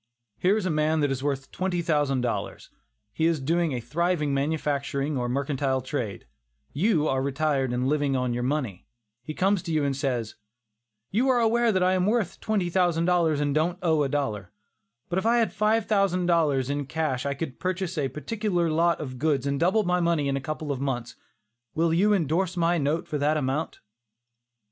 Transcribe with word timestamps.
Here 0.39 0.57
is 0.57 0.65
a 0.65 0.71
man 0.71 1.01
that 1.01 1.11
is 1.11 1.23
worth 1.23 1.51
twenty 1.51 1.83
thousand 1.83 2.21
dollars; 2.21 2.71
he 3.13 3.27
is 3.27 3.39
doing 3.39 3.71
a 3.71 3.79
thriving 3.79 4.33
manufacturing 4.33 5.15
or 5.15 5.29
mercantile 5.29 5.79
trade; 5.81 6.25
you 6.73 7.07
are 7.07 7.21
retired 7.21 7.71
and 7.71 7.87
living 7.87 8.15
on 8.15 8.33
your 8.33 8.41
money; 8.41 8.87
he 9.21 9.35
comes 9.35 9.61
to 9.61 9.71
you 9.71 9.83
and 9.83 9.95
says: 9.95 10.33
"You 11.11 11.29
are 11.29 11.39
aware 11.39 11.71
that 11.71 11.83
I 11.83 11.93
am 11.93 12.07
worth 12.07 12.39
twenty 12.39 12.67
thousand 12.71 13.05
dollars, 13.05 13.39
and 13.39 13.53
don't 13.53 13.77
owe 13.83 14.01
a 14.01 14.09
dollar; 14.09 14.51
if 15.11 15.23
I 15.23 15.37
had 15.37 15.53
five 15.53 15.85
thousand 15.85 16.25
dollars 16.25 16.67
in 16.67 16.87
cash, 16.87 17.23
I 17.23 17.35
could 17.35 17.59
purchase 17.59 17.95
a 17.95 18.09
particular 18.09 18.71
lot 18.71 18.99
of 18.99 19.19
goods 19.19 19.45
and 19.45 19.59
double 19.59 19.83
my 19.83 19.99
money 19.99 20.27
in 20.27 20.35
a 20.35 20.41
couple 20.41 20.71
of 20.71 20.81
months; 20.81 21.15
will 21.75 21.93
you 21.93 22.11
indorse 22.11 22.57
my 22.57 22.79
note 22.79 23.07
for 23.07 23.19
that 23.19 23.37
amount?" 23.37 23.81